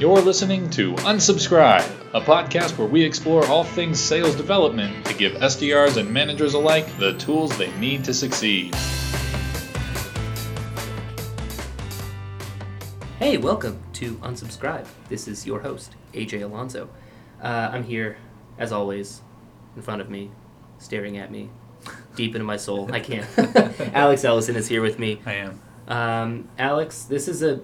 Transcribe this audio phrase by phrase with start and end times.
[0.00, 5.32] You're listening to Unsubscribe, a podcast where we explore all things sales development to give
[5.32, 8.74] SDRs and managers alike the tools they need to succeed.
[13.18, 14.86] Hey, welcome to Unsubscribe.
[15.10, 16.88] This is your host, AJ Alonso.
[17.42, 18.16] Uh, I'm here,
[18.56, 19.20] as always,
[19.76, 20.30] in front of me,
[20.78, 21.50] staring at me,
[22.16, 22.90] deep into my soul.
[22.90, 23.28] I can't.
[23.94, 25.20] Alex Ellison is here with me.
[25.26, 25.60] I am.
[25.88, 27.60] Um, Alex, this is a.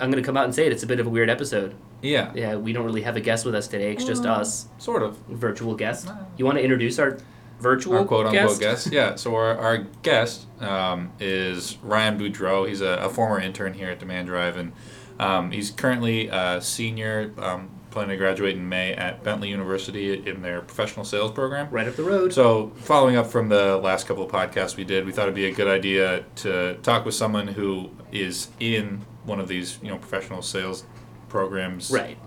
[0.00, 0.72] I'm going to come out and say it.
[0.72, 1.74] It's a bit of a weird episode.
[2.02, 2.32] Yeah.
[2.34, 3.92] Yeah, we don't really have a guest with us today.
[3.92, 5.16] It's just us, Sort of.
[5.28, 6.08] virtual guest.
[6.36, 7.18] You want to introduce our
[7.60, 8.60] virtual Our quote unquote guest?
[8.60, 8.92] guest.
[8.92, 9.14] Yeah.
[9.16, 12.68] So our, our guest um, is Ryan Boudreau.
[12.68, 14.72] He's a, a former intern here at Demand Drive, and
[15.18, 20.42] um, he's currently a senior, um, planning to graduate in May at Bentley University in
[20.42, 21.66] their professional sales program.
[21.72, 22.32] Right up the road.
[22.32, 25.46] So, following up from the last couple of podcasts we did, we thought it'd be
[25.46, 29.98] a good idea to talk with someone who is in one of these, you know,
[29.98, 30.84] professional sales
[31.28, 32.18] programs, right.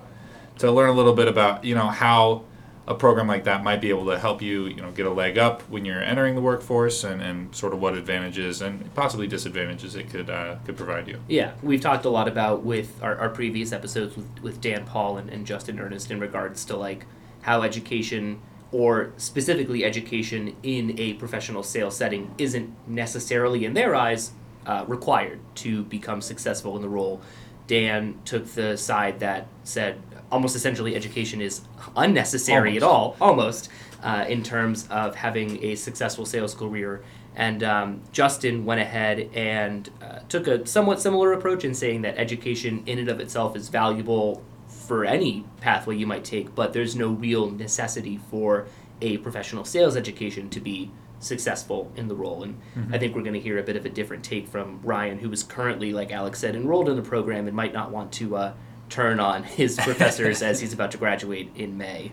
[0.59, 2.43] To learn a little bit about, you know, how
[2.87, 5.37] a program like that might be able to help you, you know, get a leg
[5.37, 9.95] up when you're entering the workforce, and, and sort of what advantages and possibly disadvantages
[9.95, 11.19] it could uh, could provide you.
[11.27, 15.17] Yeah, we've talked a lot about with our, our previous episodes with, with Dan Paul
[15.17, 17.05] and, and Justin Ernest in regards to like
[17.41, 24.31] how education or specifically education in a professional sales setting isn't necessarily in their eyes
[24.65, 27.21] uh, required to become successful in the role.
[27.67, 31.61] Dan took the side that said almost essentially education is
[31.95, 33.69] unnecessary at all, almost,
[34.01, 37.03] uh, in terms of having a successful sales career.
[37.35, 42.17] And um, Justin went ahead and uh, took a somewhat similar approach in saying that
[42.17, 46.95] education in and of itself is valuable for any pathway you might take, but there's
[46.95, 48.67] no real necessity for
[49.01, 52.43] a professional sales education to be successful in the role.
[52.43, 52.59] And
[52.91, 55.31] I think we're going to hear a bit of a different take from Ryan, who
[55.31, 58.53] is currently, like Alex said, enrolled in the program and might not want to uh,
[58.89, 62.11] turn on his professors as he's about to graduate in May.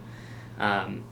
[0.59, 1.05] Um,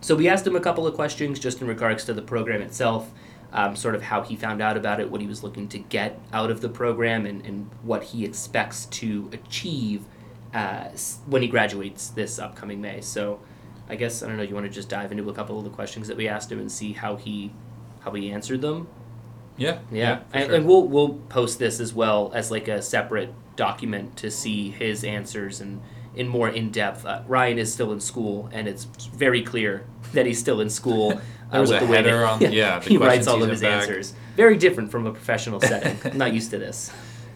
[0.00, 3.10] so we asked him a couple of questions just in regards to the program itself,
[3.52, 6.18] um, sort of how he found out about it, what he was looking to get
[6.32, 10.04] out of the program, and, and what he expects to achieve
[10.54, 10.88] uh,
[11.26, 13.00] when he graduates this upcoming May.
[13.00, 13.40] So
[13.92, 14.42] I guess I don't know.
[14.42, 16.58] You want to just dive into a couple of the questions that we asked him
[16.58, 17.52] and see how he
[18.00, 18.88] how he answered them.
[19.58, 19.80] Yeah.
[19.92, 20.54] Yeah, for and, sure.
[20.56, 25.04] and we'll we'll post this as well as like a separate document to see his
[25.04, 25.82] answers and
[26.14, 27.04] in more in depth.
[27.04, 31.20] Uh, Ryan is still in school, and it's very clear that he's still in school.
[31.52, 33.60] There was with a the way that- on- yeah, the he writes all of his
[33.60, 33.82] back.
[33.82, 34.14] answers.
[34.36, 35.98] Very different from a professional setting.
[36.10, 36.90] I'm not used to this.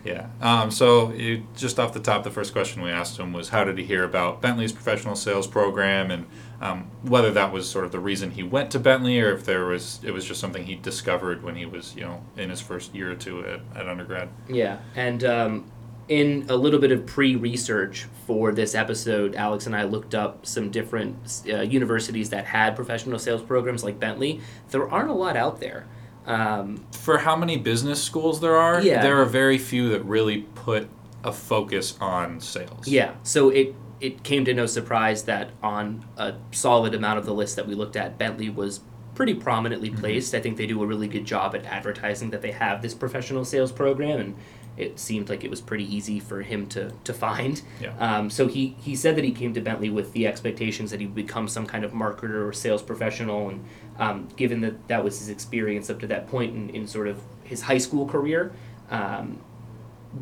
[0.07, 0.29] Yeah.
[0.41, 3.65] Um, so you, just off the top, the first question we asked him was, how
[3.65, 6.27] did he hear about Bentley's professional sales program, and
[6.61, 9.67] um, whether that was sort of the reason he went to Bentley, or if there
[9.67, 12.95] was it was just something he discovered when he was you know in his first
[12.95, 14.29] year or two at, at undergrad.
[14.49, 15.71] Yeah, and um,
[16.09, 20.71] in a little bit of pre-research for this episode, Alex and I looked up some
[20.71, 24.41] different uh, universities that had professional sales programs like Bentley.
[24.71, 25.87] There aren't a lot out there.
[26.27, 29.01] Um, For how many business schools there are, Yeah.
[29.03, 30.89] there are very few that really put
[31.25, 32.87] a focus on sales.
[32.89, 37.33] yeah, so it it came to no surprise that on a solid amount of the
[37.33, 38.81] list that we looked at, Bentley was
[39.15, 40.35] pretty prominently placed.
[40.35, 43.43] I think they do a really good job at advertising that they have this professional
[43.47, 44.35] sales program, and
[44.77, 47.63] it seemed like it was pretty easy for him to to find.
[47.81, 47.95] Yeah.
[47.99, 51.07] Um, so he he said that he came to Bentley with the expectations that he
[51.07, 53.65] would become some kind of marketer or sales professional, and
[53.99, 57.21] um, given that that was his experience up to that point in, in sort of
[57.45, 58.53] his high school career.
[58.91, 59.41] Um,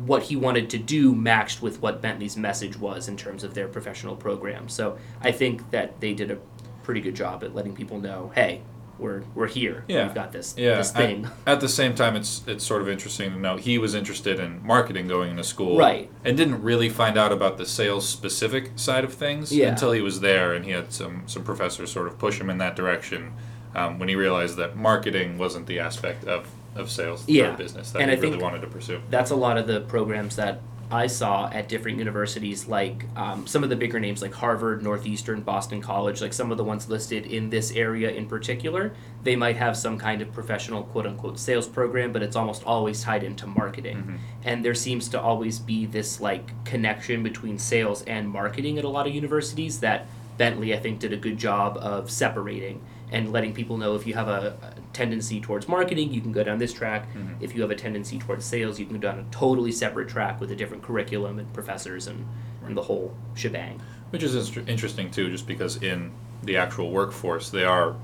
[0.05, 3.67] what he wanted to do matched with what Bentley's message was in terms of their
[3.67, 4.67] professional program.
[4.67, 6.37] So I think that they did a
[6.83, 8.61] pretty good job at letting people know, hey,
[8.97, 9.83] we're we're here.
[9.87, 10.05] Yeah.
[10.05, 11.27] We've got this Yeah, this thing.
[11.45, 14.65] at the same time, it's it's sort of interesting to know he was interested in
[14.65, 16.09] marketing going into school, Right.
[16.23, 19.69] And didn't really find out about the sales specific side of things Yeah.
[19.69, 22.57] until he was there, and he had some some professors sort of push him in
[22.59, 23.33] that direction
[23.75, 27.53] um, when he realized that marketing wasn't the aspect of of sales Yeah.
[27.53, 28.99] or business that And he I really wanted to pursue.
[29.09, 30.59] That's a lot of the programs that
[30.91, 35.41] I saw at different universities, like um, some of the bigger names like Harvard, Northeastern,
[35.41, 38.93] Boston College, like some of the ones listed in this area in particular,
[39.23, 43.01] they might have some kind of professional quote unquote sales program, but it's almost always
[43.01, 44.19] tied into marketing.
[44.43, 48.89] And there seems to always be this like connection between sales and marketing at a
[48.89, 50.07] lot of universities that
[50.37, 52.81] Bentley, I think, did a good job of separating
[53.11, 56.43] and letting people know if you have a, a tendency towards marketing, you can go
[56.43, 57.07] down this track.
[57.13, 57.43] Mm-hmm.
[57.43, 60.39] If you have a tendency towards sales, you can go down a totally separate track
[60.39, 62.25] with a different curriculum and professors and,
[62.65, 63.81] and the whole shebang.
[64.09, 66.11] Which is inter- interesting too, just because in
[66.43, 67.95] the actual workforce they are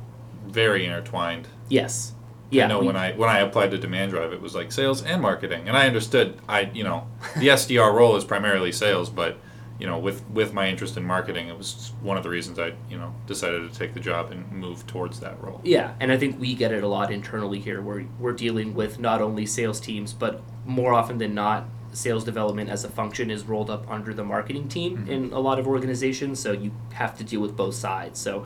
[0.47, 1.47] very intertwined.
[1.69, 2.13] Yes.
[2.49, 2.65] Yeah.
[2.65, 5.01] I know we- when I when I applied to Demand Drive, it was like sales
[5.03, 6.37] and marketing, and I understood.
[6.49, 7.07] I you know
[7.37, 9.37] the SDR role is primarily sales, but
[9.81, 12.73] you know, with with my interest in marketing, it was one of the reasons I
[12.89, 15.59] you know decided to take the job and move towards that role.
[15.63, 17.81] Yeah, and I think we get it a lot internally here.
[17.81, 22.69] We're we're dealing with not only sales teams, but more often than not, sales development
[22.69, 25.07] as a function is rolled up under the marketing team Mhm.
[25.09, 26.39] in a lot of organizations.
[26.39, 28.19] So you have to deal with both sides.
[28.19, 28.45] So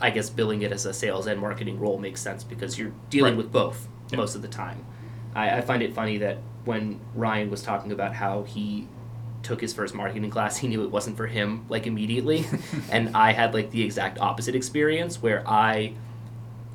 [0.00, 3.34] I guess billing it as a sales and marketing role makes sense because you're dealing
[3.34, 3.44] Right.
[3.44, 4.16] with both Yeah.
[4.16, 4.84] most of the time.
[5.34, 8.88] I, I find it funny that when Ryan was talking about how he
[9.42, 12.44] took his first marketing class, he knew it wasn't for him like immediately,
[12.90, 15.94] and I had like the exact opposite experience where I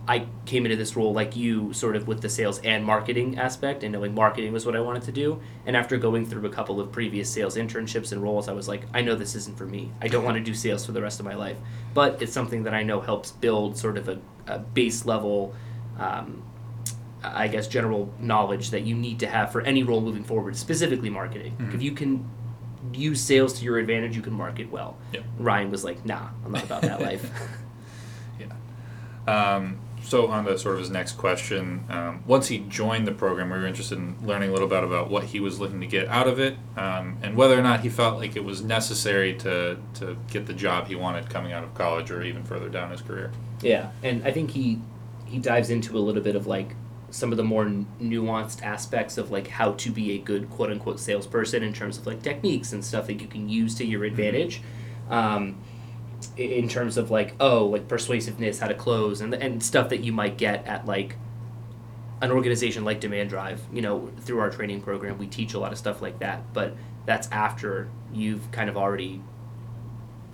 [0.09, 3.83] I came into this role like you, sort of with the sales and marketing aspect,
[3.83, 5.41] and knowing marketing was what I wanted to do.
[5.65, 8.83] And after going through a couple of previous sales internships and roles, I was like,
[8.93, 9.91] I know this isn't for me.
[10.01, 11.57] I don't want to do sales for the rest of my life.
[11.93, 14.17] But it's something that I know helps build sort of a,
[14.47, 15.53] a base level,
[15.99, 16.41] um,
[17.21, 21.09] I guess, general knowledge that you need to have for any role moving forward, specifically
[21.09, 21.57] marketing.
[21.59, 21.75] Mhm.
[21.75, 22.25] If you can
[22.93, 24.97] use sales to your advantage, you can market well.
[25.13, 25.23] Yep.
[25.39, 27.29] Ryan was like, nah, I'm not about that life.
[29.27, 33.49] Um, so on to sort of his next question, um, once he joined the program,
[33.49, 36.07] we were interested in learning a little bit about what he was looking to get
[36.07, 39.77] out of it, um, and whether or not he felt like it was necessary to
[39.95, 43.01] to get the job he wanted coming out of college or even further down his
[43.01, 43.31] career.
[43.61, 44.79] Yeah, and I think he
[45.25, 46.73] he dives into a little bit of like
[47.09, 50.69] some of the more n- nuanced aspects of like how to be a good quote
[50.71, 54.03] unquote salesperson in terms of like techniques and stuff that you can use to your
[54.03, 54.61] advantage.
[55.09, 55.57] Um,
[56.35, 60.11] in terms of like oh like persuasiveness, how to close, and and stuff that you
[60.11, 61.15] might get at like
[62.21, 63.61] an organization like Demand Drive.
[63.71, 66.75] You know, through our training program, we teach a lot of stuff like that, but
[67.05, 69.21] that's after you've kind of already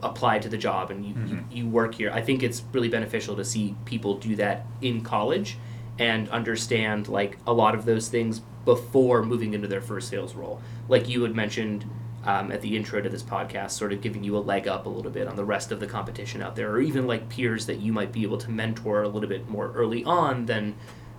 [0.01, 1.43] applied to the job and you, you, Mhm.
[1.51, 2.11] you work here.
[2.11, 5.57] I think it's really beneficial to see people do that in college
[5.99, 10.61] and understand like a lot of those things before moving into their first sales role.
[10.87, 11.85] Like you had mentioned
[12.25, 14.89] um, at the intro to this podcast, sort of giving you a leg up a
[14.89, 17.79] little bit on the rest of the competition out there, or even like peers that
[17.79, 20.75] you might be able to mentor a little bit more early on than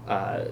[0.08, 0.46] uh,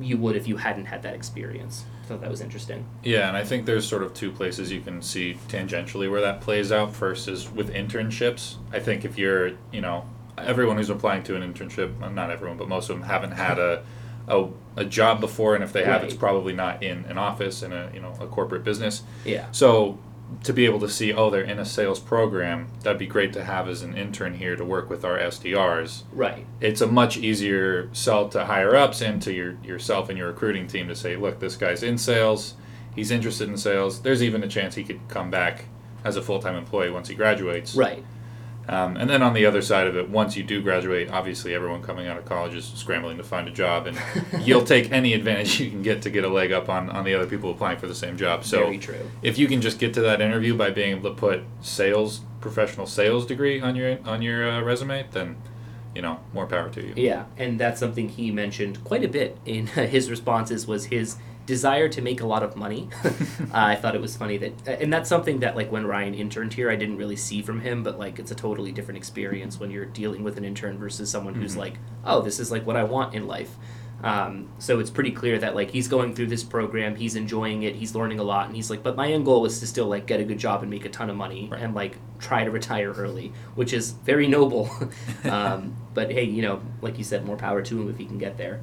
[0.00, 1.86] you would if you hadn't had that experience.
[2.02, 2.84] I thought that was interesting.
[3.02, 6.42] Yeah, and I think there's sort of two places you can see tangentially where that
[6.42, 6.94] plays out.
[6.94, 8.56] First is with internships.
[8.72, 10.06] I think if you're, you know,
[10.38, 13.58] everyone who's applying to an internship, uh, not everyone, but most of them haven't had
[13.58, 13.84] a,
[14.28, 17.72] a, a job before, and if they have, it's probably not in an office in
[17.72, 19.02] a, you know, a corporate business.
[19.24, 19.46] Yeah.
[19.52, 19.98] So
[20.42, 23.44] to be able to see, oh, they're in a sales program, that'd be great to
[23.44, 26.02] have as an intern here to work with our SDRs.
[26.12, 26.46] Right.
[26.60, 30.66] It's a much easier sell to higher ups and to your yourself and your recruiting
[30.66, 32.54] team to say, look, this guy's in sales,
[32.94, 34.02] he's interested in sales.
[34.02, 35.66] There's even a chance he could come back
[36.04, 37.74] as a full time employee once he graduates.
[37.74, 38.04] Right.
[38.68, 41.82] Um, and then on the other side of it, once you do graduate, obviously everyone
[41.82, 43.98] coming out of college is scrambling to find a job, and
[44.40, 47.14] you'll take any advantage you can get to get a leg up on, on the
[47.14, 48.44] other people applying for the same job.
[48.44, 48.72] So
[49.22, 52.86] if you can just get to that interview by being able to put sales, professional
[52.86, 55.36] sales degree on your on your uh, resume, then
[55.94, 56.94] you know more power to you.
[56.96, 59.66] Yeah, and that's something he mentioned quite a bit in
[59.96, 61.16] his responses was his
[61.46, 62.88] desire to make a lot of money.
[63.04, 63.12] uh,
[63.52, 66.70] I thought it was funny that, and that's something that like when Ryan interned here,
[66.70, 69.84] I didn't really see from him, but like it's a totally different experience when you're
[69.86, 71.58] dealing with an intern versus someone who's Mhm.
[71.58, 71.74] like,
[72.04, 73.56] oh, this is like what I want in life.
[74.02, 77.74] Um, so it's pretty clear that like he's going through this program, he's enjoying it,
[77.76, 80.06] he's learning a lot, and he's like, but my end goal is to still like
[80.06, 81.62] get a good job and make a ton of money Right.
[81.62, 84.68] and like try to retire early, which is very noble.
[85.24, 88.18] um, but hey, you know, like you said, more power to him if he can
[88.18, 88.60] get there.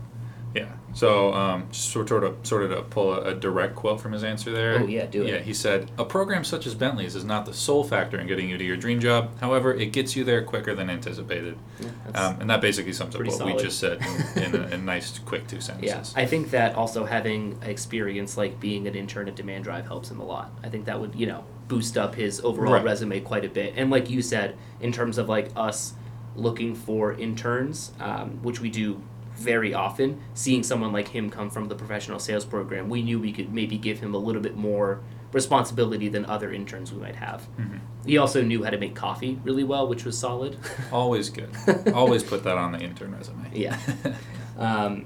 [0.53, 0.71] Yeah.
[0.93, 4.51] So um, sort of sort of to pull a, a direct quote from his answer
[4.51, 4.79] there.
[4.79, 5.29] Oh, yeah, do it.
[5.29, 8.49] Yeah, he said a program such as Bentley's is not the sole factor in getting
[8.49, 9.39] you to your dream job.
[9.39, 11.57] However, it gets you there quicker than anticipated.
[11.79, 14.01] Yeah, Um, and that basically sums up what we just said
[14.35, 16.13] in, in, a, in nice, quick two sentences.
[16.15, 16.21] yeah.
[16.21, 20.19] I think that also having experience like being an intern at Demand Drive helps him
[20.19, 20.51] a lot.
[20.63, 22.83] I think that would you know boost up his overall Right.
[22.83, 23.75] resume quite a bit.
[23.77, 25.93] And like you said, in terms of like us
[26.35, 29.01] looking for interns, um, which we do
[29.41, 33.31] very often, seeing someone like him come from the professional sales program, we knew we
[33.31, 35.01] could maybe give him a little bit more
[35.33, 37.47] responsibility than other interns we might have.
[37.57, 37.79] Mhm.
[38.05, 40.57] He also knew how to make coffee really well, which was solid.
[40.91, 41.49] Always good.
[41.93, 43.49] Always put that on the intern resume.
[43.53, 43.77] Yeah.
[44.57, 45.05] Um,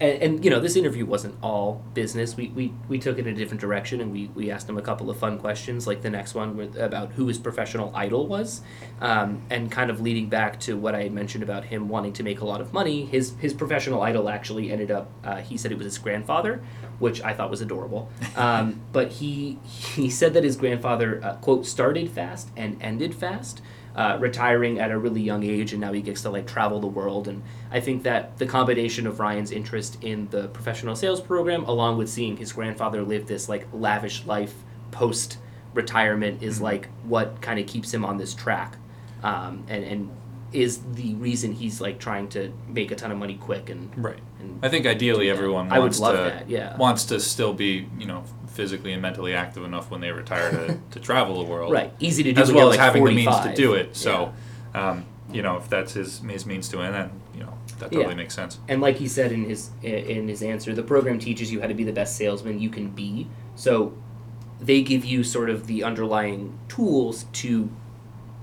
[0.00, 2.36] and, and you know, this interview wasn't all business.
[2.36, 4.82] We, we, we took it in a different direction, and we, we asked him a
[4.82, 8.62] couple of fun questions, like the next one with, about who his professional idol was,
[9.00, 12.22] um, and kind of leading back to what I had mentioned about him wanting to
[12.22, 13.06] make a lot of money.
[13.06, 15.10] His his professional idol actually ended up.
[15.24, 16.62] Uh, he said it was his grandfather,
[16.98, 18.10] which I thought was adorable.
[18.36, 23.62] Um, but he he said that his grandfather uh, quote started fast and ended fast
[23.98, 26.86] uh, retiring at a really young age, and now he gets to like travel the
[26.86, 27.26] world.
[27.26, 31.98] And I think that the combination of Ryan's interest in the professional sales program, along
[31.98, 34.54] with seeing his grandfather live this like lavish life
[34.92, 35.38] post
[35.74, 36.62] retirement is Mhm.
[36.62, 38.76] like what kind of keeps him on this track,
[39.24, 40.10] um, and and
[40.52, 43.90] is the reason he's like trying to make a ton of money quick and.
[43.96, 44.20] Right.
[44.40, 46.76] and I think ideally everyone I would wants love to that, yeah.
[46.76, 48.22] wants to still be you know
[48.58, 51.72] physically and mentally active enough when they retire to, to travel the world.
[51.72, 53.94] Right, easy to do as well as like, having the means to do it.
[53.94, 54.34] So,
[54.74, 58.10] um, you know, if that's his his means to an end, you know, that totally
[58.10, 58.14] Yeah.
[58.14, 58.58] makes sense.
[58.66, 61.74] And like he said in his in his answer, the program teaches you how to
[61.74, 63.28] be the best salesman you can be.
[63.54, 63.92] So
[64.60, 67.70] they give you sort of the underlying tools to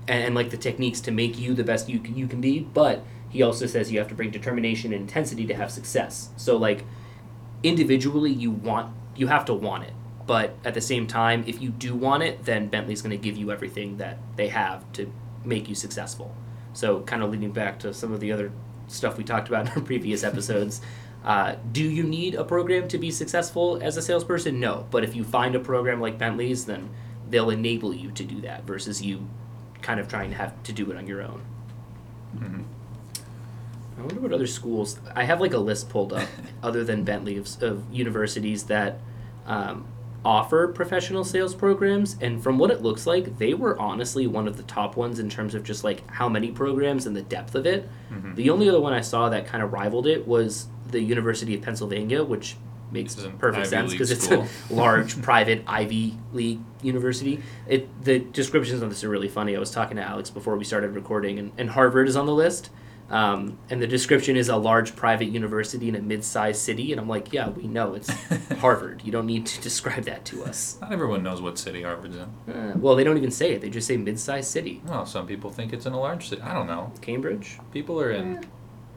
[0.08, 2.60] and, and like the techniques to make you the best you can, you can be,
[2.60, 6.30] but he also says you have to bring determination and intensity to have success.
[6.38, 6.84] So like
[7.62, 9.92] individually you want you have to want it.
[10.26, 13.36] But at the same time, if you do want it, then Bentley's going to give
[13.36, 15.12] you everything that they have to
[15.44, 16.34] make you successful.
[16.72, 18.52] So, kind of leading back to some of the other
[18.88, 20.80] stuff we talked about in our previous episodes,
[21.24, 24.60] uh, do you need a program to be successful as a salesperson?
[24.60, 24.86] No.
[24.90, 26.90] But if you find a program like Bentley's, then
[27.28, 29.28] they'll enable you to do that versus you
[29.82, 31.42] kind of trying to have to do it on your own.
[32.36, 32.62] hmm
[33.98, 34.98] I wonder what other schools.
[35.14, 36.28] I have like a list pulled up,
[36.62, 38.98] other than Bentley, of, of universities that
[39.46, 39.86] um,
[40.26, 42.16] offer professional sales programs.
[42.20, 45.30] And from what it looks like, they were honestly one of the top ones in
[45.30, 47.88] terms of just like how many programs and the depth of it.
[48.12, 48.34] Mhm.
[48.34, 51.62] The only other one I saw that kind of rivaled it was the University of
[51.62, 52.56] Pennsylvania, which
[52.90, 57.40] makes This is an perfect Ivy sense because it's a large private Ivy League university.
[57.68, 59.54] It the descriptions on this are really funny.
[59.56, 62.34] I was talking to Alex before we started recording, and, and Harvard is on the
[62.34, 62.70] list.
[63.08, 67.08] Um, and the description is a large private university in a mid-sized city, and I'm
[67.08, 68.10] like, yeah, we know it's
[68.58, 69.02] Harvard.
[69.04, 70.76] You don't need to describe that to us.
[70.80, 72.52] Not everyone knows what city Harvard's in.
[72.52, 74.82] Uh, well, they don't even say it; they just say mid-sized city.
[74.86, 76.42] Well, some people think it's in a large city.
[76.42, 76.92] I don't know.
[77.00, 77.58] Cambridge.
[77.72, 78.44] People are in.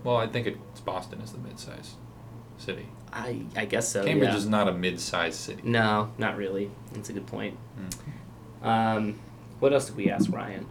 [0.04, 1.96] Well, I think it's Boston is the mid-sized
[2.58, 2.88] city.
[3.14, 4.04] I I guess so.
[4.04, 4.38] Cambridge yeah.
[4.38, 5.62] is not a mid-sized city.
[5.64, 6.72] No, not really.
[6.94, 7.58] That's a good point.
[8.64, 8.68] Mm.
[8.68, 9.20] Um,
[9.60, 10.68] what else did we ask Ryan?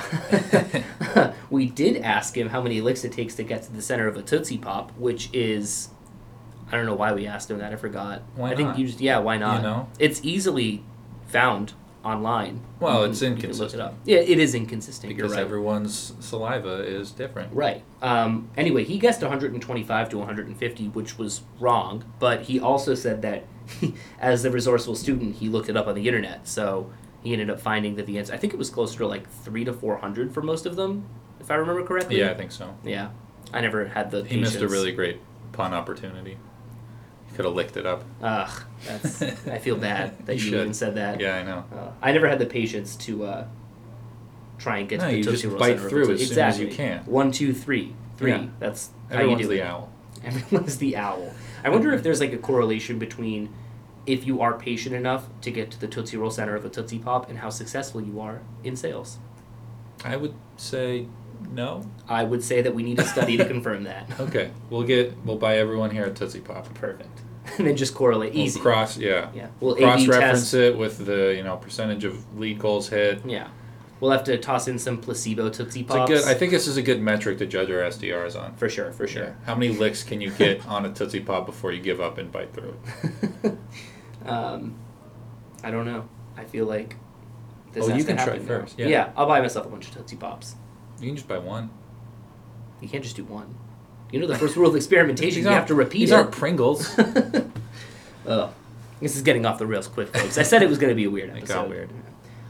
[1.50, 4.16] we did ask him how many licks it takes to get to the center of
[4.16, 5.88] a Tootsie Pop, which is.
[6.70, 7.72] I don't know why we asked him that.
[7.72, 8.22] I forgot.
[8.34, 9.18] Why I think you just yeah.
[9.18, 9.56] Why not?
[9.56, 9.88] You know?
[9.98, 10.82] it's easily
[11.26, 12.60] found online.
[12.80, 13.82] Well, it's can- you can look it inconsistent.
[13.82, 13.94] up.
[14.04, 15.14] Yeah, it is inconsistent.
[15.14, 15.40] Because right.
[15.40, 17.54] everyone's saliva is different.
[17.54, 17.82] Right.
[18.00, 22.04] Um, anyway, he guessed 125 to 150, which was wrong.
[22.18, 23.44] But he also said that,
[24.18, 26.48] as a resourceful student, he looked it up on the internet.
[26.48, 26.90] So
[27.22, 28.32] he ended up finding that the answer.
[28.32, 31.06] I think it was closer to like three to 400 for most of them,
[31.40, 32.18] if I remember correctly.
[32.18, 32.76] Yeah, I think so.
[32.84, 33.10] Yeah.
[33.52, 34.24] I never had the.
[34.24, 35.20] He missed a really great
[35.52, 36.38] pun opportunity.
[37.28, 38.04] He could have licked it up.
[38.22, 39.22] Ugh, that's.
[39.22, 41.20] I feel bad that You you, even said that.
[41.20, 41.64] Yeah, I know.
[41.74, 43.46] Uh, I never had the patience to uh,
[44.58, 46.68] try and get No, to the you just bite through as Tootsie- soon as you
[46.68, 47.00] can.
[47.06, 48.30] One, two, three, three.
[48.32, 48.46] Yeah.
[48.58, 49.66] That's how Everyone's you do the it.
[49.66, 49.92] owl.
[50.24, 51.34] Everyone's the owl.
[51.64, 53.52] I wonder if there's like a correlation between
[54.06, 56.98] if you are patient enough to get to the Tootsie Roll center of a Tootsie
[56.98, 59.18] Pop and how successful you are in sales.
[60.04, 61.06] I would say
[61.50, 61.86] no.
[62.08, 64.08] I would say that we need a study to confirm that.
[64.20, 66.72] Okay, we'll get we'll buy everyone here a Tootsie Pop.
[66.74, 67.20] Perfect.
[67.58, 68.60] And then just correlate We'll easy.
[68.60, 69.28] cross, yeah.
[69.34, 69.48] Yeah.
[69.58, 73.26] We'll cross reference it with the you know percentage of lead goals hit.
[73.26, 73.48] Yeah.
[74.02, 76.10] We'll have to toss in some placebo Tootsie Pops.
[76.10, 76.24] good.
[76.24, 78.52] I think this is a good metric to judge our SDRs on.
[78.56, 79.26] for sure, for sure.
[79.26, 79.32] Yeah.
[79.46, 82.32] How many licks can you get on a Tootsie Pop before you give up and
[82.32, 82.76] bite through
[83.44, 83.56] it?
[84.26, 84.74] um,
[85.62, 86.08] I don't know.
[86.36, 86.96] I feel like
[87.70, 88.44] this Oh, you to can try now.
[88.44, 89.12] first, yeah.
[89.16, 90.56] I'll buy myself a bunch of Tootsie Pops.
[90.98, 91.70] You can just buy one.
[92.80, 93.54] You can't just do one.
[94.10, 95.44] You know the first rule of experimentation.
[95.44, 96.14] you have to repeat These it.
[96.14, 96.92] These aren't Pringles.
[98.26, 98.52] oh,
[99.00, 100.38] this is getting off the rails quick, folks.
[100.38, 101.88] I said it was going to be a weird It got weird.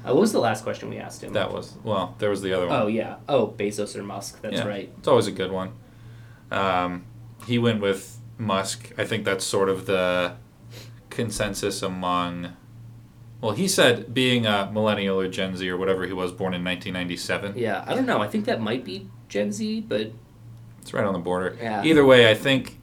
[0.05, 1.33] Uh, what was the last question we asked him?
[1.33, 2.15] That was well.
[2.19, 2.83] There was the other one.
[2.83, 3.17] Oh yeah.
[3.29, 4.41] Oh, Bezos or Musk.
[4.43, 4.67] That's Yeah.
[4.67, 4.93] right.
[4.99, 5.71] It's always a good one.
[6.51, 7.05] Um,
[7.47, 8.93] he went with Musk.
[8.99, 10.35] I think that's sort of the
[11.11, 12.57] consensus among.
[13.41, 16.63] Well, he said being a millennial or Gen Z or whatever he was, born in
[16.65, 17.55] 1997.
[17.57, 17.85] Yeah.
[17.87, 18.21] I don't know.
[18.23, 20.13] I think that might be Gen Z, but
[20.81, 21.57] It's right on the border.
[21.61, 21.83] Yeah.
[21.85, 22.79] Either way, I think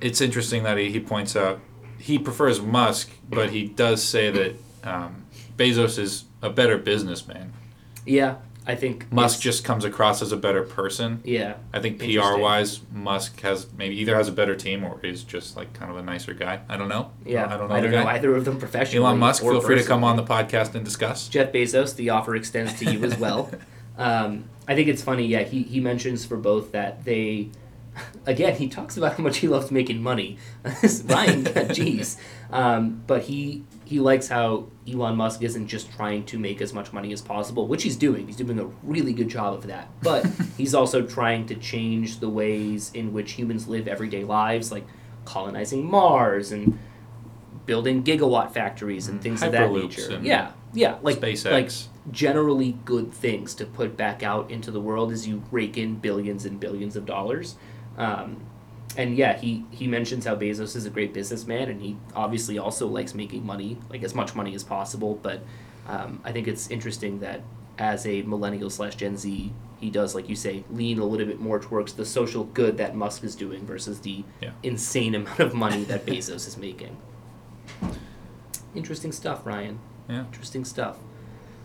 [0.00, 1.60] it's interesting that he, he points out
[1.98, 5.23] he prefers Musk, but he does say that um,
[5.56, 7.52] Bezos is a better businessman.
[8.06, 11.20] yeah, I think Musk just comes across as a better person.
[11.22, 11.56] Yeah.
[11.72, 15.54] I think PR wise, Musk has maybe either has a better team or is just
[15.56, 16.60] like kind of a nicer guy.
[16.68, 17.10] I don't know.
[17.26, 17.44] Yeah.
[17.46, 17.74] I don't know.
[17.74, 19.04] I don't know either of them professionally.
[19.04, 21.28] Elon Musk, feel free to come on the podcast and discuss.
[21.28, 23.50] Jeff Bezos, the offer extends to you as well.
[23.98, 25.26] um, I think it's funny.
[25.26, 27.50] Yeah, he he mentions for both that they.
[28.26, 30.38] Again, he talks about how much he loves making money.
[30.64, 32.16] Ryan, jeez.
[32.50, 36.92] Um, but he he likes how Elon Musk isn't just trying to make as much
[36.92, 38.26] money as possible, which he's doing.
[38.26, 39.88] He's doing a really good job of that.
[40.02, 40.26] But
[40.56, 44.84] he's also trying to change the ways in which humans live everyday lives, like
[45.24, 46.78] colonizing Mars and
[47.66, 50.20] building gigawatt factories and things of that nature.
[50.22, 51.52] Yeah, yeah, like SpaceX.
[51.52, 51.70] like
[52.10, 56.44] generally good things to put back out into the world as you rake in billions
[56.44, 57.56] and billions of dollars.
[57.96, 58.40] Um,
[58.96, 62.86] and yeah, he he mentions how Bezos is a great businessman, and he obviously also
[62.86, 65.18] likes making money, like as much money as possible.
[65.22, 65.42] But
[65.88, 67.40] um, I think it's interesting that
[67.78, 71.40] as a millennial slash Gen Z, he does, like you say, lean a little bit
[71.40, 74.52] more towards the social good that Musk is doing versus the Yeah.
[74.62, 76.96] insane amount of money that Bezos is making.
[78.74, 79.78] Interesting stuff, Ryan.
[80.08, 80.20] Yeah.
[80.26, 80.98] Interesting stuff.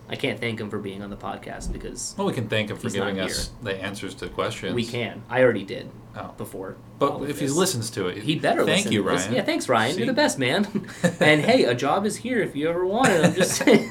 [0.09, 2.77] I can't thank him for being on the podcast because Well, we can thank him
[2.77, 4.73] for giving us the answers to questions.
[4.73, 5.21] we can.
[5.29, 6.33] I already did Oh.
[6.37, 6.75] before.
[6.97, 9.03] But if he listens to it, he better Thank listen you.
[9.03, 9.33] Ryan.
[9.33, 9.91] Yeah, thanks, Ryan.
[9.93, 9.97] See?
[9.99, 10.65] You're the best, man.
[11.19, 13.23] and hey, a job is here if you ever want it.
[13.23, 13.89] I'm just saying.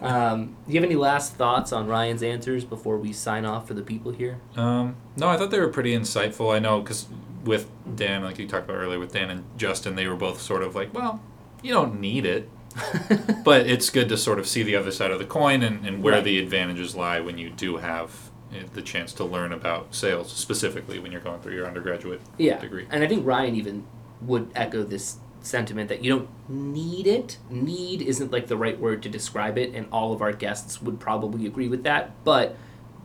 [0.00, 3.74] um, do you have any last thoughts on Ryan's answers before we sign off for
[3.74, 4.40] the people here?
[4.56, 6.54] Um, no, I thought they were pretty insightful.
[6.54, 7.06] I know because
[7.44, 10.62] with Dan, like you talked about earlier, with Dan and Justin, they were both sort
[10.62, 11.20] of like, well,
[11.62, 12.48] you don't need it,
[13.44, 16.02] but it's good to sort of see the other side of the coin and, and
[16.02, 16.24] where Right.
[16.24, 20.98] the advantages lie when you do have uh, the chance to learn about sales, specifically
[20.98, 22.86] when you're going through your undergraduate yeah, degree.
[22.90, 23.84] and I think Ryan even
[24.22, 27.38] would echo this sentiment that you don't need it.
[27.48, 31.00] Need isn't like the right word to describe it, and all of our guests would
[31.00, 32.12] probably agree with that.
[32.24, 32.56] But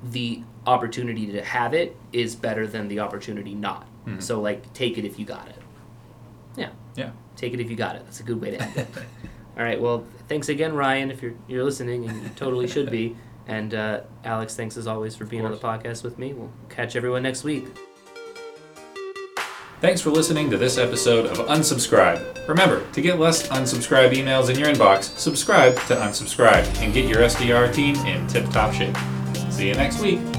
[0.03, 3.87] the opportunity to have it is better than the opportunity not.
[4.05, 4.21] Mhm.
[4.21, 5.61] So like, take it if you got it.
[6.57, 6.69] Yeah.
[6.95, 7.11] Yeah.
[7.37, 8.03] Take it if you got it.
[8.05, 8.87] That's a good way to end it.
[9.57, 9.79] All right.
[9.79, 13.15] Well, thanks again, Ryan, if you're you're listening, and you totally should be.
[13.47, 16.33] And uh, Alex, thanks as always for being on the podcast with me.
[16.33, 17.67] We'll catch everyone next week.
[19.81, 22.47] Thanks for listening to this episode of Unsubscribe.
[22.47, 27.19] Remember, to get less unsubscribe emails in your inbox, subscribe to Unsubscribe and get your
[27.19, 28.97] SDR team in tip top shape.
[29.51, 30.34] See you next week.